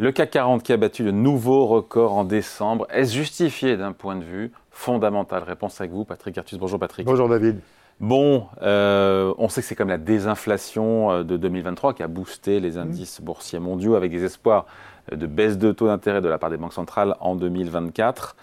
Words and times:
Le 0.00 0.12
CAC 0.12 0.30
40 0.30 0.62
qui 0.62 0.72
a 0.72 0.76
battu 0.76 1.02
le 1.02 1.10
nouveau 1.10 1.66
record 1.66 2.12
en 2.12 2.22
décembre, 2.22 2.86
est-ce 2.88 3.12
justifié 3.12 3.76
d'un 3.76 3.90
point 3.90 4.14
de 4.14 4.22
vue 4.22 4.52
fondamental? 4.70 5.42
Réponse 5.42 5.80
avec 5.80 5.90
vous, 5.90 6.04
Patrick 6.04 6.38
Artus. 6.38 6.56
Bonjour 6.56 6.78
Patrick. 6.78 7.04
Bonjour 7.04 7.28
David. 7.28 7.58
Bon, 7.98 8.46
euh, 8.62 9.34
on 9.38 9.48
sait 9.48 9.60
que 9.60 9.66
c'est 9.66 9.74
comme 9.74 9.88
la 9.88 9.98
désinflation 9.98 11.10
euh, 11.10 11.22
de 11.24 11.36
2023 11.36 11.94
qui 11.94 12.04
a 12.04 12.06
boosté 12.06 12.60
les 12.60 12.76
mmh. 12.76 12.78
indices 12.78 13.20
boursiers 13.20 13.58
mondiaux 13.58 13.96
avec 13.96 14.12
des 14.12 14.22
espoirs 14.22 14.66
de 15.10 15.26
baisse 15.26 15.58
de 15.58 15.72
taux 15.72 15.88
d'intérêt 15.88 16.20
de 16.20 16.28
la 16.28 16.38
part 16.38 16.50
des 16.50 16.58
banques 16.58 16.74
centrales 16.74 17.16
en 17.18 17.34
2024. 17.34 18.36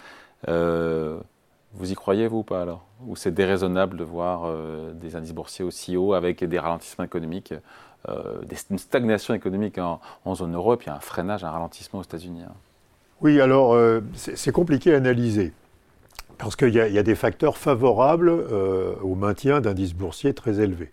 Euh, 0.48 1.18
vous 1.74 1.92
y 1.92 1.94
croyez, 1.94 2.26
vous, 2.26 2.38
ou 2.38 2.42
pas 2.42 2.62
alors? 2.62 2.86
Ou 3.06 3.16
c'est 3.16 3.32
déraisonnable 3.32 3.96
de 3.98 4.04
voir 4.04 4.50
des 4.94 5.14
indices 5.14 5.34
boursiers 5.34 5.64
aussi 5.64 5.96
hauts 5.96 6.14
avec 6.14 6.42
des 6.42 6.58
ralentissements 6.58 7.04
économiques 7.04 7.52
euh, 8.08 8.42
une 8.70 8.78
stagnation 8.78 9.34
économique 9.34 9.78
en, 9.78 10.34
zone 10.34 10.54
euro 10.54 10.74
et 10.74 10.76
puis 10.76 10.90
un 10.90 11.00
freinage, 11.00 11.42
un 11.42 11.50
ralentissement 11.50 12.00
aux 12.00 12.04
États-Unis. 12.04 12.42
Hein? 12.46 12.52
Oui, 13.20 13.40
alors 13.40 13.74
euh, 13.74 14.00
c'est 14.14 14.52
compliqué 14.52 14.94
à 14.94 14.96
analyser 14.98 15.52
parce 16.38 16.54
qu'il 16.54 16.74
y, 16.74 16.78
a 16.80 17.02
des 17.02 17.14
facteurs 17.14 17.56
favorables 17.56 18.28
euh, 18.28 18.92
au 19.00 19.14
maintien 19.14 19.62
d'indices 19.62 19.94
boursiers 19.94 20.34
très 20.34 20.60
élevés. 20.60 20.92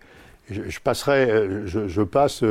Je, 0.49 0.79
passerai, 0.79 1.65
je, 1.65 2.01
passe, 2.01 2.43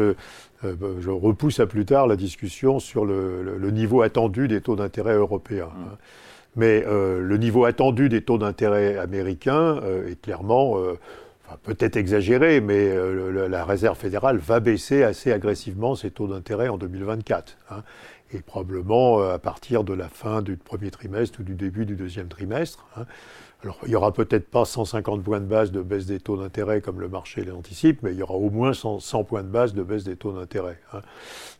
je 0.62 1.10
repousse 1.10 1.60
à 1.60 1.66
plus 1.66 1.84
tard 1.84 2.06
la 2.06 2.16
discussion 2.16 2.80
sur 2.80 3.04
le, 3.04 3.70
niveau 3.70 4.02
attendu 4.02 4.46
des 4.46 4.60
taux 4.60 4.76
d'intérêt 4.76 5.14
européens. 5.14 5.70
Mmh. 5.74 5.96
Mais 6.54 6.84
le 6.84 7.36
niveau 7.38 7.64
attendu 7.64 8.08
des 8.08 8.22
taux 8.22 8.36
d'intérêt 8.36 8.98
américains 8.98 9.80
est 10.06 10.20
clairement 10.20 10.76
peut-être 11.62 11.96
exagéré, 11.96 12.60
mais 12.60 12.88
euh, 12.88 13.48
la 13.48 13.64
Réserve 13.64 13.98
fédérale 13.98 14.38
va 14.38 14.60
baisser 14.60 15.02
assez 15.02 15.32
agressivement 15.32 15.94
ses 15.94 16.10
taux 16.10 16.26
d'intérêt 16.26 16.68
en 16.68 16.78
2024. 16.78 17.56
Hein, 17.70 17.82
et 18.34 18.40
probablement 18.40 19.20
euh, 19.20 19.34
à 19.34 19.38
partir 19.38 19.84
de 19.84 19.92
la 19.92 20.08
fin 20.08 20.42
du 20.42 20.56
premier 20.56 20.90
trimestre 20.90 21.40
ou 21.40 21.42
du 21.42 21.54
début 21.54 21.84
du 21.84 21.96
deuxième 21.96 22.28
trimestre. 22.28 22.86
Hein. 22.96 23.04
Alors, 23.62 23.78
il 23.84 23.90
n'y 23.90 23.94
aura 23.94 24.12
peut-être 24.12 24.50
pas 24.50 24.64
150 24.64 25.22
points 25.22 25.38
de 25.38 25.46
base 25.46 25.70
de 25.70 25.82
baisse 25.82 26.06
des 26.06 26.18
taux 26.18 26.36
d'intérêt 26.36 26.80
comme 26.80 27.00
le 27.00 27.08
marché 27.08 27.44
l'anticipe, 27.44 28.02
mais 28.02 28.10
il 28.10 28.18
y 28.18 28.22
aura 28.22 28.34
au 28.34 28.50
moins 28.50 28.72
100, 28.72 28.98
points 29.22 29.44
de 29.44 29.48
base 29.48 29.72
de 29.72 29.84
baisse 29.84 30.02
des 30.02 30.16
taux 30.16 30.32
d'intérêt. 30.32 30.80
Hein. 30.92 31.02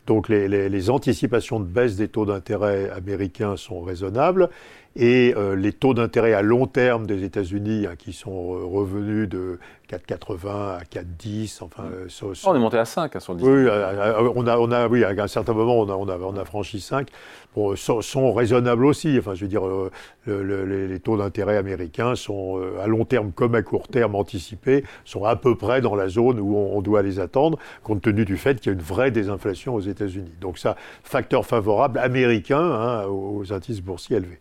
Donc, 0.09 0.29
les, 0.29 0.49
les, 0.49 0.91
anticipations 0.91 1.61
de 1.61 1.65
baisse 1.65 1.95
des 1.95 2.09
taux 2.09 2.27
d'intérêt 2.27 2.91
américains 2.91 3.57
sont 3.57 3.83
raisonnables 3.83 4.51
et 4.97 5.35
euh, 5.37 5.57
les 5.57 5.73
taux 5.73 5.95
d'intérêt 5.95 6.35
à 6.35 6.43
long 6.43 6.67
terme 6.67 7.07
des 7.07 7.25
États-Unis, 7.25 7.87
hein, 7.87 7.95
qui 7.97 8.13
sont 8.13 8.49
revenus 8.49 9.29
de 9.29 9.59
4,80 9.93 10.49
à 10.49 10.81
4,10, 10.91 11.59
enfin... 11.63 11.85
Euh, 11.85 12.09
oh, 12.23 12.33
on 12.45 12.55
est 12.55 12.59
monté 12.59 12.79
à 12.79 12.87
5 12.87 13.15
hein, 13.15 13.19
le 13.29 13.35
10. 13.35 13.45
Oui, 13.45 13.51
euh, 13.51 14.31
on 14.35 14.47
a, 14.47 14.57
on 14.57 14.71
a, 14.71 14.89
oui, 14.89 15.05
à 15.05 15.11
un 15.11 15.27
certain 15.27 15.53
moment, 15.53 15.81
on 15.81 15.89
a, 15.89 15.95
on 15.95 16.09
a, 16.09 16.17
on 16.17 16.37
a 16.37 16.45
franchi 16.47 16.81
5. 16.81 17.09
Bon, 17.55 17.77
sont, 17.77 18.33
raisonnables 18.33 18.87
aussi. 18.87 19.19
Enfin, 19.19 19.35
je 19.35 19.43
veux 19.45 19.49
dire, 19.49 19.63
les, 20.27 20.99
taux 21.01 21.19
d'intérêt 21.19 21.59
américains 21.59 22.15
sont, 22.15 22.59
à 22.83 22.87
long 22.87 23.05
terme 23.05 23.33
comme 23.33 23.55
à 23.55 23.63
court 23.63 23.89
terme 23.89 24.15
anticipés, 24.15 24.85
sont 25.05 25.25
à 25.25 25.37
peu 25.37 25.55
près 25.55 25.83
dans 25.83 25.95
la 25.95 26.09
zone 26.09 26.41
où 26.41 26.57
on, 26.57 26.81
doit 26.81 27.03
les 27.03 27.21
attendre, 27.21 27.59
compte 27.83 28.01
tenu 28.01 28.25
du 28.25 28.39
fait 28.39 28.59
qu'il 28.59 28.73
y 28.73 28.75
a 28.75 28.79
une 28.79 28.85
vraie 28.85 29.11
désinflation 29.11 29.75
aux 29.75 29.81
États-Unis. 29.81 30.33
Donc 30.41 30.57
ça, 30.59 30.77
facteur 31.03 31.45
favorable 31.45 31.99
américain 31.99 32.63
hein, 32.63 33.05
aux 33.07 33.53
indices 33.53 33.83
boursiers 33.83 34.17
élevés. 34.17 34.39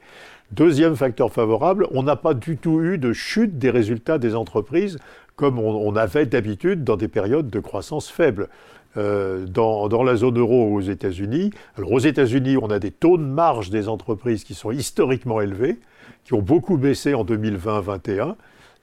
Deuxième 0.51 0.97
facteur 0.97 1.31
favorable, 1.31 1.87
on 1.91 2.03
n'a 2.03 2.17
pas 2.17 2.33
du 2.33 2.57
tout 2.57 2.81
eu 2.81 2.97
de 2.97 3.13
chute 3.13 3.57
des 3.57 3.69
résultats 3.69 4.17
des 4.17 4.35
entreprises 4.35 4.97
comme 5.41 5.57
on, 5.57 5.95
avait 5.95 6.27
d'habitude 6.27 6.83
dans 6.83 6.97
des 6.97 7.07
périodes 7.07 7.49
de 7.49 7.59
croissance 7.59 8.11
faible. 8.11 8.47
Euh, 8.95 9.45
dans, 9.47 10.03
la 10.03 10.15
zone 10.15 10.37
euro 10.37 10.71
aux 10.71 10.81
États-Unis. 10.81 11.49
Alors 11.77 11.93
aux 11.93 11.99
États-Unis, 11.99 12.57
on 12.61 12.69
a 12.69 12.77
des 12.77 12.91
taux 12.91 13.17
de 13.17 13.23
marge 13.23 13.71
des 13.71 13.87
entreprises 13.87 14.43
qui 14.43 14.53
sont 14.53 14.69
historiquement 14.69 15.41
élevés, 15.41 15.79
qui 16.25 16.35
ont 16.35 16.41
beaucoup 16.41 16.77
baissé 16.77 17.15
en 17.15 17.23
2020-2021 17.23 18.35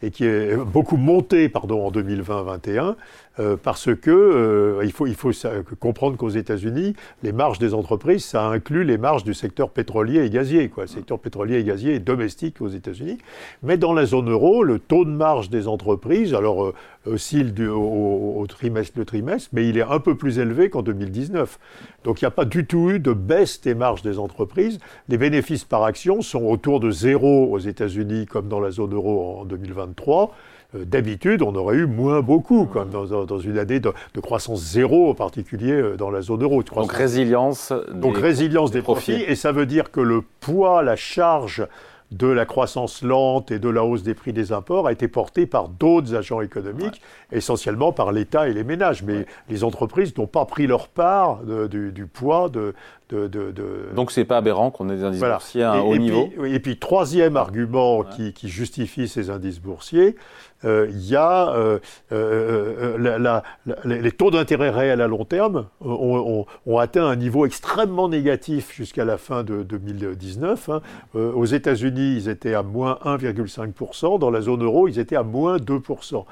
et 0.02 0.10
qui 0.10 0.24
est 0.24 0.56
beaucoup 0.56 0.96
monté 0.96 1.48
pardon, 1.48 1.86
en 1.86 1.92
2020-2021, 1.92 2.96
euh, 3.40 3.56
parce 3.62 3.94
que 3.94 4.10
euh, 4.10 4.84
il 4.84 4.92
faut, 4.92 5.30
comprendre 5.78 6.16
qu'aux 6.16 6.28
États-Unis, 6.28 6.94
les 7.22 7.32
marges 7.32 7.58
des 7.58 7.74
entreprises, 7.74 8.24
ça 8.24 8.46
inclut 8.46 8.84
les 8.84 8.98
marges 8.98 9.24
du 9.24 9.34
secteur 9.34 9.70
pétrolier 9.70 10.24
et 10.24 10.30
gazier. 10.30 10.68
Quoi. 10.68 10.84
Le 10.84 10.88
secteur 10.88 11.18
pétrolier 11.18 11.58
et 11.58 11.64
gazier 11.64 11.94
est 11.94 12.00
domestique 12.00 12.60
aux 12.60 12.68
États-Unis. 12.68 13.18
Mais 13.62 13.76
dans 13.76 13.92
la 13.92 14.06
zone 14.06 14.30
euro, 14.30 14.64
le 14.64 14.78
taux 14.78 15.04
de 15.04 15.10
marge 15.10 15.50
des 15.50 15.68
entreprises, 15.68 16.34
alors 16.34 16.64
euh, 16.64 16.74
oscille 17.06 17.52
du, 17.52 17.68
au, 17.68 18.44
trimestre 18.48 18.98
le 18.98 19.04
trimestre, 19.04 19.50
mais 19.52 19.68
il 19.68 19.78
est 19.78 19.82
un 19.82 20.00
peu 20.00 20.16
plus 20.16 20.38
élevé 20.38 20.68
qu'en 20.68 20.82
2019. 20.82 21.58
Donc 22.04 22.20
il 22.20 22.24
n'y 22.24 22.28
a 22.28 22.32
pas 22.32 22.44
du 22.44 22.66
tout 22.66 22.90
eu 22.90 22.98
de 22.98 23.12
baisse 23.12 23.60
des 23.60 23.74
marges 23.74 24.02
des 24.02 24.18
entreprises. 24.18 24.78
Les 25.08 25.18
bénéfices 25.18 25.64
par 25.64 25.84
action 25.84 26.22
sont 26.22 26.44
autour 26.44 26.80
de 26.80 26.90
zéro 26.90 27.52
aux 27.52 27.58
États-Unis 27.58 28.26
comme 28.26 28.48
dans 28.48 28.60
la 28.60 28.70
zone 28.70 28.94
euro 28.94 29.40
en 29.40 29.44
2023. 29.44 30.34
Euh, 30.74 30.84
d'habitude, 30.84 31.40
on 31.40 31.54
aurait 31.54 31.76
eu 31.76 31.86
moins 31.86 32.20
beaucoup, 32.20 32.66
comme 32.66 32.90
dans, 32.90 33.38
une 33.38 33.58
année 33.58 33.80
de, 33.80 33.92
croissance 34.20 34.60
zéro, 34.60 35.10
en 35.10 35.14
particulier 35.14 35.72
euh, 35.72 35.96
dans 35.96 36.10
la 36.10 36.20
zone 36.20 36.42
euro. 36.42 36.62
Donc 36.62 36.92
résilience. 36.92 37.72
Donc 37.90 38.18
résilience 38.18 38.70
des 38.70 38.82
profits. 38.82 39.24
Et 39.26 39.34
ça 39.34 39.50
veut 39.50 39.64
dire 39.64 39.90
que 39.90 40.00
le 40.00 40.22
poids, 40.40 40.82
la 40.82 40.96
charge 40.96 41.66
de 42.10 42.26
la 42.26 42.46
croissance 42.46 43.02
lente 43.02 43.50
et 43.50 43.58
de 43.58 43.68
la 43.68 43.84
hausse 43.84 44.02
des 44.02 44.14
prix 44.14 44.32
des 44.32 44.52
imports 44.52 44.86
a 44.86 44.92
été 44.92 45.08
porté 45.08 45.46
par 45.46 45.68
d'autres 45.68 46.14
agents 46.14 46.40
économiques, 46.40 47.02
essentiellement 47.32 47.92
par 47.92 48.12
l'État 48.12 48.48
et 48.48 48.54
les 48.54 48.64
ménages. 48.64 49.02
Mais 49.02 49.26
les 49.48 49.62
entreprises 49.62 50.16
n'ont 50.16 50.26
pas 50.26 50.46
pris 50.46 50.66
leur 50.66 50.88
part 50.88 51.40
du, 51.44 52.06
poids 52.06 52.48
de, 52.48 52.74
de, 53.10 53.26
de. 53.26 53.54
Donc 53.94 54.10
c'est 54.10 54.24
pas 54.24 54.38
aberrant 54.38 54.70
qu'on 54.70 54.88
ait 54.88 54.96
des 54.96 55.04
indices 55.04 55.20
boursiers 55.20 55.62
à 55.62 55.72
un 55.72 55.80
haut 55.80 55.96
niveau. 55.96 56.30
et 56.44 56.60
puis 56.60 56.78
troisième 56.78 57.36
argument 57.36 58.04
qui, 58.04 58.32
qui, 58.32 58.48
justifie 58.48 59.08
ces 59.08 59.28
indices 59.28 59.60
boursiers, 59.60 60.16
euh, 60.64 60.88
il 60.90 61.06
y 61.06 61.14
a 61.14 61.50
euh, 61.50 61.78
euh, 62.10 62.98
la, 62.98 63.42
les 63.84 64.10
taux 64.10 64.30
d'intérêt 64.30 64.70
réels 64.70 65.00
à 65.00 65.06
long 65.06 65.24
terme 65.24 65.66
ont, 65.80 66.46
ont, 66.66 66.78
atteint 66.78 67.06
un 67.06 67.16
niveau 67.16 67.46
extrêmement 67.46 68.08
négatif 68.08 68.74
jusqu'à 68.74 69.04
la 69.04 69.18
fin 69.18 69.44
de 69.44 69.62
2019. 69.62 70.68
Hein. 70.68 70.80
aux 71.14 71.44
États-Unis, 71.44 71.97
ils 71.98 72.28
étaient 72.28 72.54
à 72.54 72.62
moins 72.62 72.98
1,5%. 73.04 74.18
Dans 74.18 74.30
la 74.30 74.40
zone 74.40 74.62
euro, 74.62 74.88
ils 74.88 74.98
étaient 74.98 75.16
à 75.16 75.22
moins 75.22 75.56
2%. 75.56 76.24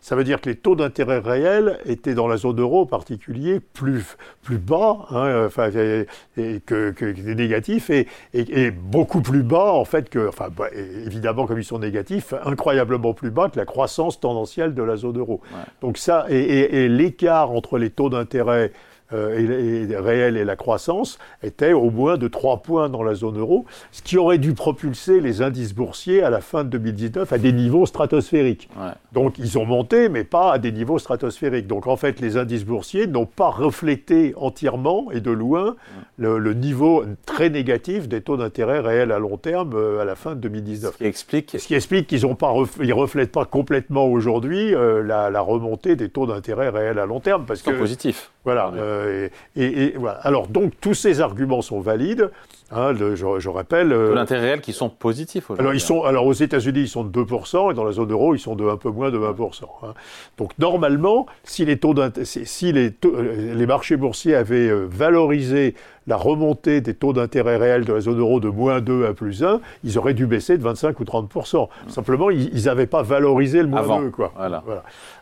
Ça 0.00 0.16
veut 0.16 0.24
dire 0.24 0.40
que 0.40 0.50
les 0.50 0.56
taux 0.56 0.76
d'intérêt 0.76 1.18
réels 1.18 1.78
étaient 1.86 2.14
dans 2.14 2.28
la 2.28 2.36
zone 2.36 2.60
euro 2.60 2.82
en 2.82 2.86
particulier 2.86 3.60
plus, 3.60 4.18
plus 4.42 4.58
bas 4.58 5.06
hein, 5.10 5.46
enfin, 5.46 5.70
et, 5.70 6.60
que, 6.60 6.90
que, 6.90 7.04
négatifs 7.32 7.88
et, 7.88 8.06
et, 8.34 8.70
beaucoup 8.70 9.22
plus 9.22 9.42
bas 9.42 9.72
en 9.72 9.86
fait 9.86 10.10
que, 10.10 10.28
enfin 10.28 10.48
bah, 10.54 10.68
évidemment 10.74 11.46
comme 11.46 11.58
ils 11.58 11.64
sont 11.64 11.78
négatifs, 11.78 12.34
incroyablement 12.44 13.14
plus 13.14 13.30
bas 13.30 13.48
que 13.48 13.58
la 13.58 13.64
croissance 13.64 14.20
tendancielle 14.20 14.74
de 14.74 14.82
la 14.82 14.96
zone 14.96 15.18
euro. 15.18 15.40
Donc 15.80 15.96
ça, 15.96 16.26
et, 16.28 16.88
l'écart 16.88 17.50
entre 17.50 17.78
les 17.78 17.90
taux 17.90 18.10
d'intérêt 18.10 18.72
euh, 19.12 19.38
et, 19.38 20.44
la 20.44 20.56
croissance 20.56 21.18
était 21.42 21.72
au 21.72 21.90
moins 21.90 22.16
de 22.16 22.28
3 22.28 22.58
points 22.58 22.88
dans 22.88 23.02
la 23.02 23.14
zone 23.14 23.38
euro, 23.38 23.64
ce 23.92 24.02
qui 24.02 24.18
aurait 24.18 24.38
dû 24.38 24.54
propulser 24.54 25.20
les 25.20 25.42
indices 25.42 25.74
boursiers 25.74 26.22
à 26.22 26.30
la 26.30 26.40
fin 26.40 26.64
de 26.64 26.70
2019 26.70 27.32
à 27.32 27.38
des 27.38 27.52
niveaux 27.52 27.86
stratosphériques. 27.86 28.68
Donc 29.12 29.38
ils 29.38 29.58
ont 29.58 29.66
monté, 29.66 30.08
mais 30.08 30.24
pas 30.24 30.52
à 30.52 30.58
des 30.58 30.72
niveaux 30.72 30.98
stratosphériques. 30.98 31.66
Donc 31.66 31.86
en 31.86 31.96
fait, 31.96 32.20
les 32.20 32.36
indices 32.36 32.64
boursiers 32.64 33.06
n'ont 33.06 33.26
pas 33.26 33.50
reflété 33.50 34.34
entièrement 34.36 35.10
et 35.12 35.20
de 35.20 35.30
loin 35.30 35.76
le, 36.18 36.54
niveau 36.54 37.04
très 37.26 37.50
négatif 37.50 38.08
des 38.08 38.20
taux 38.20 38.36
d'intérêt 38.36 38.80
réels 38.80 39.12
à 39.12 39.18
long 39.18 39.36
terme 39.36 39.72
euh, 39.74 40.00
à 40.00 40.04
la 40.04 40.14
fin 40.14 40.34
de 40.34 40.40
2019. 40.40 40.92
Ce 40.92 40.98
qui 40.98 41.04
explique, 41.04 41.56
ce 41.58 41.66
qui 41.66 41.74
explique 41.74 42.06
qu'ils 42.06 42.22
ne 42.22 42.92
reflètent 42.92 43.32
pas 43.32 43.44
complètement 43.44 44.06
aujourd'hui 44.06 44.74
euh, 44.74 45.02
la, 45.02 45.40
remontée 45.40 45.96
des 45.96 46.08
taux 46.08 46.26
d'intérêt 46.26 46.68
réels 46.68 46.98
à 46.98 47.06
long 47.06 47.20
terme. 47.20 47.44
Parce 47.46 47.62
que, 47.62 47.70
positif. 47.70 48.30
Voilà. 48.44 48.72
Euh, 48.76 49.28
et, 49.56 49.94
voilà. 49.96 50.18
Alors, 50.18 50.48
donc, 50.48 50.72
tous 50.80 50.94
ces 50.94 51.20
arguments 51.20 51.62
sont 51.62 51.80
valides. 51.80 52.30
Hein, 52.70 52.94
je, 52.94 53.48
rappelle. 53.48 53.92
Euh, 53.92 54.14
l'intérêt 54.14 54.40
réel 54.40 54.60
qui 54.60 54.72
sont 54.72 54.88
positifs 54.88 55.50
aujourd'hui. 55.50 55.62
Alors, 55.62 55.74
ils 55.74 55.80
sont, 55.80 56.02
alors, 56.04 56.26
aux 56.26 56.32
États-Unis, 56.32 56.80
ils 56.80 56.88
sont 56.88 57.04
de 57.04 57.22
2%, 57.22 57.70
et 57.70 57.74
dans 57.74 57.84
la 57.84 57.92
zone 57.92 58.10
euro, 58.10 58.34
ils 58.34 58.38
sont 58.38 58.56
de 58.56 58.66
un 58.66 58.76
peu 58.76 58.90
moins 58.90 59.10
de 59.10 59.18
20%. 59.18 59.64
Hein. 59.82 59.94
Donc, 60.38 60.52
normalement, 60.58 61.26
si 61.44 61.64
les 61.64 61.78
taux 61.78 61.94
si 62.24 62.72
les, 62.72 62.92
euh, 63.04 63.54
les 63.54 63.66
marchés 63.66 63.96
boursiers 63.96 64.34
avaient 64.34 64.70
valorisé 64.72 65.74
la 66.06 66.16
remontée 66.16 66.80
des 66.80 66.94
taux 66.94 67.12
d'intérêt 67.12 67.56
réels 67.56 67.84
de 67.84 67.92
la 67.92 68.00
zone 68.00 68.18
euro 68.18 68.40
de 68.40 68.48
moins 68.48 68.80
2 68.80 69.06
à 69.06 69.14
plus 69.14 69.42
1, 69.42 69.60
ils 69.84 69.98
auraient 69.98 70.14
dû 70.14 70.26
baisser 70.26 70.58
de 70.58 70.62
25 70.62 71.00
ou 71.00 71.04
30% 71.04 71.68
Simplement, 71.88 72.30
ils 72.30 72.64
n'avaient 72.64 72.86
pas 72.86 73.02
valorisé 73.02 73.62
le 73.62 73.68
moins 73.68 74.00
2. 74.00 74.10
Quoi. 74.10 74.32
Voilà. 74.36 74.62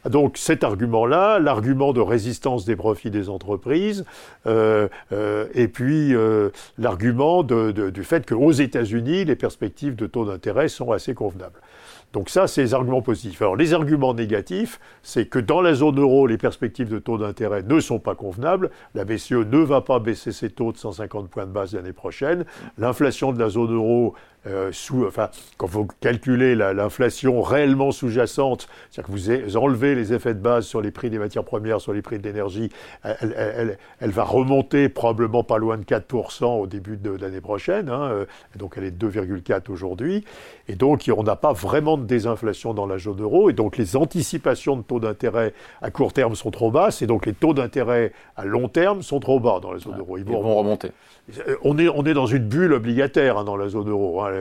Donc 0.08 0.36
cet 0.36 0.64
argument-là, 0.64 1.38
l'argument 1.38 1.92
de 1.92 2.00
résistance 2.00 2.64
des 2.64 2.76
profits 2.76 3.10
des 3.10 3.28
entreprises, 3.28 4.04
euh, 4.46 4.88
euh, 5.12 5.46
et 5.54 5.68
puis 5.68 6.14
du 7.43 8.05
fait 8.05 8.29
qu'aux 8.29 8.52
États-Unis, 8.52 9.25
les 9.25 9.37
perspectives 9.37 9.96
de 9.96 10.06
taux 10.06 10.26
d'intérêt 10.26 10.69
sont 10.69 10.93
assez 10.93 11.14
convenables. 11.14 11.61
Donc 12.12 12.29
ça, 12.29 12.47
c'est 12.47 12.62
les 12.62 12.75
arguments 12.75 13.03
positifs. 13.03 13.41
Alors 13.41 13.56
les 13.56 13.73
arguments 13.75 14.14
négatifs, 14.14 14.81
c'est 15.03 15.26
que 15.26 15.38
dans 15.38 15.61
la 15.61 15.75
zone 15.75 15.99
euro, 15.99 16.26
les 16.26 16.38
perspectives 16.38 16.88
de 16.88 16.99
taux 16.99 17.19
d'intérêt 17.19 17.62
ne 17.62 17.81
sont 17.81 17.99
pas 17.99 18.14
convenables. 18.14 18.70
La 18.94 19.05
BCE 19.05 19.32
ne 19.32 19.59
va 19.59 19.81
pas 19.81 19.99
baisser 19.99 20.32
ses 20.32 20.50
taux 20.50 20.73
de 20.73 20.79
150 20.79 21.29
points 21.29 21.47
de 21.47 21.53
base 21.53 21.75
l'année 21.75 21.93
prochaine. 21.93 22.44
L'inflation 22.79 23.32
de 23.32 23.38
la 23.38 23.49
zone 23.49 23.75
euro 23.75 24.14
euh, 24.47 24.73
enfin, 25.06 25.31
quand 25.56 25.69
vous 25.69 25.87
calculez 26.00 26.56
l'inflation 26.56 27.43
réellement 27.43 27.93
sous-jacente, 27.93 28.69
c'est-à-dire 28.91 29.14
que 29.14 29.47
vous 29.47 29.56
enlevez 29.56 29.94
les 29.94 30.12
effets 30.12 30.35
de 30.35 30.41
base 30.41 30.67
sur 30.67 30.81
les 30.81 30.91
prix 30.91 31.11
des 31.11 31.19
matières 31.19 31.44
premières, 31.44 31.81
sur 31.81 31.93
les 31.93 32.03
prix 32.03 32.19
de 32.19 32.25
l'énergie, 32.25 32.70
elle, 33.03 33.79
va 34.00 34.25
remonter 34.25 34.88
probablement 34.88 35.44
pas 35.44 35.59
loin 35.59 35.79
de 35.79 35.85
4% 35.85 36.61
au 36.61 36.67
début 36.67 36.97
de, 36.97 37.11
l'année 37.11 37.41
prochaine. 37.41 37.88
Hein, 37.88 38.03
euh, 38.11 38.25
donc 38.56 38.75
elle 38.76 38.85
est 38.85 38.91
2,4 38.91 39.70
aujourd'hui. 39.70 40.25
Et 40.69 40.75
donc 40.75 41.09
on 41.17 41.23
n'a 41.23 41.37
pas 41.37 41.53
vraiment 41.53 41.97
de 41.97 42.01
désinflation 42.06 42.75
dans 42.75 42.87
la 42.87 42.99
zone 42.99 43.20
euro. 43.20 43.50
Et 43.50 43.52
donc 43.52 43.76
les 43.76 43.96
anticipations 43.96 44.76
de 44.76 44.82
taux 44.82 45.00
d'intérêt 45.00 45.54
à 45.81 45.90
court 45.90 46.12
terme 46.12 46.34
sont 46.34 46.50
trop 46.50 46.70
basses. 46.70 47.02
Et 47.02 47.06
donc 47.06 47.26
les 47.26 47.34
taux 47.34 47.54
d'intérêt 47.54 48.12
à 48.37 48.44
long 48.44 48.69
terme 48.69 49.02
sont 49.02 49.20
trop 49.20 49.40
bas 49.40 49.60
dans 49.60 49.72
la 49.72 49.78
zone 49.78 49.99
euro. 49.99 50.19
Ils 50.19 50.25
vont, 50.25 50.40
remonter. 50.40 50.90
Euh, 51.49 51.56
on 51.62 51.78
est, 51.78 51.88
on 51.88 52.04
est 52.04 52.14
dans 52.14 52.26
une 52.26 52.46
bulle 52.46 52.72
obligataire 52.72 53.38
hein, 53.38 53.44
dans 53.44 53.56
la 53.56 53.69
zone 53.69 53.88
euro. 53.88 54.22
Hein 54.22 54.32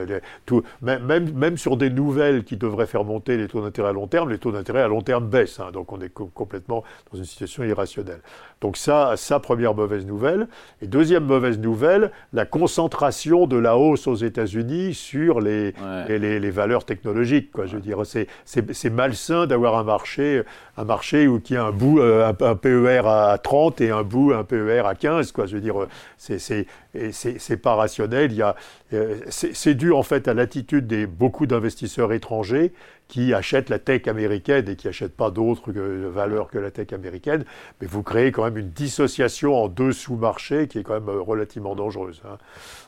tout, 0.46 0.62
même, 0.80 1.30
même, 1.32 1.56
sur 1.56 1.76
des 1.76 1.90
nouvelles 1.90 2.44
qui 2.44 2.56
devraient 2.56 2.86
faire 2.86 3.04
monter 3.04 3.36
les 3.36 3.48
taux 3.48 3.62
d'intérêt 3.62 3.90
à 3.90 3.92
long 3.92 4.06
terme, 4.06 4.30
les 4.30 4.38
taux 4.38 4.52
d'intérêt 4.52 4.82
à 4.82 4.88
long 4.88 5.02
terme 5.02 5.26
baissent. 5.26 5.60
Hein. 5.60 5.70
donc 5.72 5.92
on 5.92 6.00
est 6.00 6.12
complètement 6.12 6.82
dans 7.12 7.18
une 7.18 7.24
situation 7.24 7.62
irrationnelle. 7.64 8.20
Donc 8.60 8.76
ça, 8.76 9.14
ça, 9.16 9.40
première 9.40 9.74
mauvaise 9.74 10.06
nouvelle. 10.06 10.48
Et 10.80 10.86
deuxième 10.86 11.24
mauvaise 11.24 11.58
nouvelle, 11.58 12.12
la 12.32 12.46
concentration 12.46 13.46
de 13.46 13.56
la 13.56 13.76
hausse 13.76 14.06
aux 14.06 14.14
États-Unis 14.14 14.94
sur 14.94 15.40
les, 15.40 15.74
les, 16.08 16.40
les, 16.40 16.50
valeurs 16.50 16.84
technologiques. 16.84 17.50
Je 17.64 17.76
veux 17.76 17.80
dire, 17.80 18.02
c'est 18.44 18.90
malsain 18.90 19.46
d'avoir 19.46 19.76
un 19.76 19.84
marché, 19.84 20.42
un 20.76 20.84
marché 20.84 21.26
où 21.26 21.40
qui 21.40 21.56
a 21.56 21.64
un 21.64 21.70
bout, 21.70 22.00
euh, 22.00 22.26
un, 22.28 22.54
PER 22.54 23.02
à 23.06 23.38
30 23.38 23.80
et 23.80 23.90
un 23.90 24.02
bout, 24.02 24.32
un 24.32 24.44
PER 24.44 24.82
à 24.86 24.94
15. 24.94 25.32
Quoi. 25.32 25.46
Je 25.46 25.56
veux 25.56 25.60
dire, 25.60 25.86
c'est 26.18 27.56
pas 27.62 27.74
rationnel. 27.74 28.32
Il 28.32 28.38
y 28.38 28.42
a, 28.42 28.56
euh, 28.94 29.20
c'est 29.28 29.74
dû 29.74 29.92
en 29.92 30.02
fait 30.02 30.28
à 30.28 30.34
l'attitude 30.34 30.86
des 30.86 31.06
beaucoup 31.06 31.46
d'investisseurs 31.46 32.12
étrangers 32.12 32.72
qui 33.08 33.34
achètent 33.34 33.68
la 33.68 33.78
tech 33.78 34.08
américaine 34.08 34.68
et 34.68 34.76
qui 34.76 34.86
n'achètent 34.86 35.16
pas 35.16 35.30
d'autres 35.30 35.70
valeurs 35.72 36.48
que 36.48 36.58
la 36.58 36.70
tech 36.70 36.92
américaine, 36.94 37.44
mais 37.80 37.86
vous 37.86 38.02
créez 38.02 38.32
quand 38.32 38.44
même 38.44 38.56
une 38.56 38.70
dissociation 38.70 39.54
en 39.62 39.68
deux 39.68 39.92
sous-marchés 39.92 40.68
qui 40.68 40.78
est 40.78 40.82
quand 40.82 40.94
même 40.94 41.10
euh, 41.10 41.20
relativement 41.20 41.74
dangereuse. 41.74 42.22
Hein. 42.24 42.38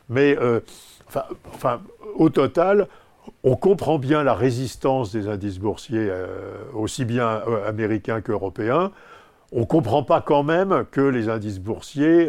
Mais 0.08 0.36
enfin, 1.08 1.80
au 2.14 2.28
total, 2.28 2.88
on 3.42 3.56
comprend 3.56 3.98
bien 3.98 4.22
la 4.22 4.34
résistance 4.34 5.12
des 5.12 5.28
indices 5.28 5.58
boursiers, 5.58 6.08
euh, 6.10 6.54
aussi 6.74 7.04
bien 7.04 7.42
américains 7.66 8.20
qu'européens. 8.20 8.90
On 9.52 9.60
ne 9.60 9.64
comprend 9.64 10.02
pas 10.02 10.20
quand 10.20 10.42
même 10.42 10.84
que 10.90 11.00
les 11.00 11.28
indices 11.28 11.60
boursiers 11.60 12.28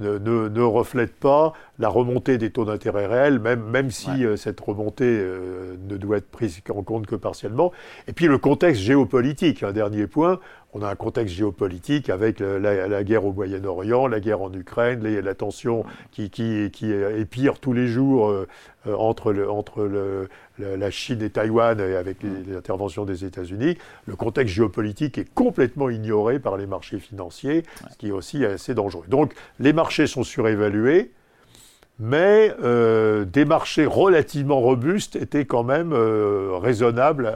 ne, 0.00 0.62
reflète 0.62 1.14
pas 1.14 1.52
la 1.78 1.88
remontée 1.88 2.38
des 2.38 2.50
taux 2.50 2.64
d'intérêt 2.64 3.06
réels, 3.06 3.38
même, 3.38 3.62
même 3.62 3.90
si 3.90 4.24
euh, 4.24 4.36
cette 4.36 4.60
remontée 4.60 5.04
euh, 5.06 5.76
ne 5.88 5.96
doit 5.96 6.18
être 6.18 6.30
prise 6.30 6.60
en 6.70 6.82
compte 6.82 7.06
que 7.06 7.16
partiellement. 7.16 7.72
Et 8.06 8.12
puis 8.12 8.26
le 8.26 8.38
contexte 8.38 8.82
géopolitique, 8.82 9.62
un 9.62 9.72
dernier 9.72 10.06
point, 10.06 10.38
on 10.74 10.82
a 10.82 10.90
un 10.90 10.94
contexte 10.94 11.34
géopolitique 11.34 12.10
avec 12.10 12.40
la, 12.40 13.02
guerre 13.04 13.24
au 13.24 13.32
Moyen-Orient, 13.32 14.06
la 14.06 14.20
guerre 14.20 14.42
en 14.42 14.52
Ukraine, 14.52 15.02
la 15.02 15.34
tension 15.34 15.84
qui, 16.12 16.30
qui, 16.30 16.70
qui 16.70 16.92
pire 17.30 17.58
tous 17.58 17.72
les 17.72 17.86
jours 17.86 18.28
euh, 18.28 18.46
entre, 18.86 19.32
le, 19.32 19.50
entre 19.50 19.84
le, 19.84 20.28
la 20.58 20.90
Chine 20.90 21.22
et 21.22 21.30
Taïwan 21.30 21.80
et 21.80 21.96
avec 21.96 22.18
les, 22.22 22.56
interventions 22.56 23.04
des 23.04 23.24
États-Unis. 23.24 23.78
Le 24.06 24.16
contexte 24.16 24.54
géopolitique 24.54 25.16
est 25.18 25.32
complètement 25.32 25.88
ignoré 25.88 26.38
par 26.38 26.56
les 26.56 26.66
marchés 26.66 26.98
financiers, 26.98 27.64
ce 27.90 27.96
qui 27.96 28.08
est 28.08 28.12
aussi 28.12 28.44
assez 28.44 28.74
dangereux. 28.74 29.04
Donc 29.08 29.34
les 29.58 29.72
marchés 29.72 30.06
sont 30.06 30.22
surévalués 30.22 31.12
mais 31.98 32.54
euh, 32.62 33.24
des 33.24 33.44
marchés 33.44 33.86
relativement 33.86 34.60
robustes 34.60 35.16
étaient 35.16 35.44
quand 35.44 35.64
même 35.64 35.92
euh, 35.92 36.52
raisonnables 36.54 37.32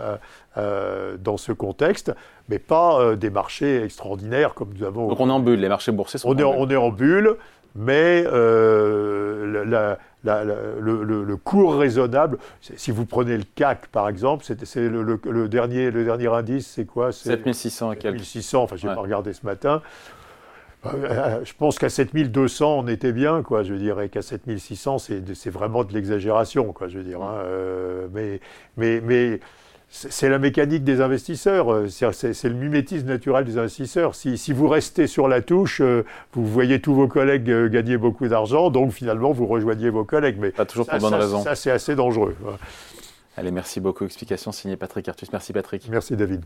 euh, 0.56 1.16
dans 1.16 1.36
ce 1.36 1.52
contexte, 1.52 2.12
mais 2.48 2.58
pas 2.58 3.16
des 3.16 3.30
marchés 3.30 3.84
extraordinaires 3.84 4.54
comme 4.54 4.72
nous 4.74 4.84
avons. 4.84 5.08
Donc 5.08 5.20
on 5.20 5.28
est 5.28 5.32
en 5.32 5.40
bulle, 5.40 5.60
les 5.60 5.68
marchés 5.68 5.92
boursiers 5.92 6.18
sont 6.18 6.28
on 6.28 6.36
est, 6.36 6.42
en 6.42 6.52
bulle. 6.52 6.58
On 6.58 6.70
est 6.70 6.76
en 6.76 6.90
bulle, 6.90 7.36
mais 7.74 8.22
la, 8.24 9.98
le, 10.80 11.36
cours 11.36 11.76
raisonnable, 11.76 12.38
si 12.60 12.90
vous 12.90 13.06
prenez 13.06 13.36
le 13.36 13.44
CAC 13.54 13.88
par 13.88 14.08
exemple, 14.08 14.44
c'est 14.44 14.88
le, 14.88 15.48
dernier, 15.48 15.90
le 15.90 16.04
dernier 16.04 16.28
indice, 16.28 16.66
c'est 16.66 16.84
quoi? 16.84 17.12
7600 17.12 17.92
7600, 18.00 18.62
enfin 18.62 18.76
je 18.76 18.86
n'ai 18.86 18.94
pas 18.94 19.00
regardé 19.00 19.32
ce 19.32 19.44
matin. 19.44 19.82
Euh, 20.84 21.40
je 21.44 21.52
pense 21.56 21.78
qu'à 21.78 21.88
7200, 21.88 22.80
on 22.80 22.88
était 22.88 23.12
bien, 23.12 23.42
quoi. 23.42 23.62
Je 23.62 23.74
dirais 23.74 24.08
qu'à 24.08 24.22
7600, 24.22 24.98
c'est 24.98 25.50
vraiment 25.50 25.84
de 25.84 25.92
l'exagération, 25.92 26.72
quoi. 26.72 26.88
Je 26.88 26.98
veux 26.98 27.04
dire. 27.04 27.22
Hein. 27.22 27.34
Euh, 27.44 28.08
mais, 28.12 28.40
mais, 28.76 29.00
mais 29.00 29.40
c'est 29.94 30.28
la 30.28 30.38
mécanique 30.38 30.84
des 30.84 31.00
investisseurs. 31.00 31.72
Euh, 31.72 31.88
c'est 31.88 32.48
le 32.48 32.54
mimétisme 32.54 33.06
naturel 33.06 33.44
des 33.44 33.58
investisseurs. 33.58 34.14
Si, 34.14 34.38
si, 34.38 34.52
vous 34.52 34.66
restez 34.66 35.06
sur 35.06 35.28
la 35.28 35.42
touche, 35.42 35.80
vous 35.80 36.46
voyez 36.46 36.80
tous 36.80 36.94
vos 36.94 37.08
collègues 37.08 37.68
gagner 37.68 37.98
beaucoup 37.98 38.26
d'argent, 38.26 38.70
donc 38.70 38.92
finalement 38.92 39.32
vous 39.32 39.46
rejoignez 39.46 39.90
vos 39.90 40.04
collègues. 40.04 40.38
Mais 40.40 40.50
pas 40.50 40.64
toujours 40.64 40.86
pour 40.86 40.98
bonne 40.98 41.14
raison. 41.14 41.42
Ça, 41.42 41.54
c'est 41.54 41.70
assez 41.70 41.94
dangereux. 41.94 42.34
Allez, 43.36 43.50
merci 43.50 43.80
beaucoup. 43.80 44.04
Explication 44.04 44.52
signée 44.52 44.76
Patrick 44.76 45.08
Artus. 45.08 45.30
Merci 45.32 45.52
Patrick. 45.52 45.88
Merci 45.88 46.16
David. 46.16 46.42